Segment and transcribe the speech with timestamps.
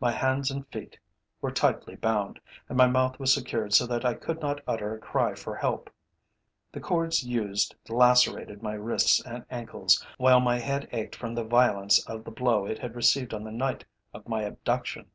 [0.00, 0.98] My hands and feet
[1.42, 4.98] were tightly bound, and my mouth was secured so that I could not utter a
[4.98, 5.90] cry for help.
[6.72, 12.02] The cords used lacerated my wrists and ankles, while my head ached from the violence
[12.06, 13.84] of the blow it had received on the night
[14.14, 15.10] of my abduction.